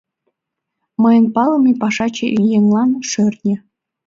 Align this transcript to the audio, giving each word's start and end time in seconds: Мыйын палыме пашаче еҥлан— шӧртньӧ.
Мыйын 1.01 1.25
палыме 1.35 1.71
пашаче 1.81 2.27
еҥлан— 2.55 2.89
шӧртньӧ. 3.09 3.55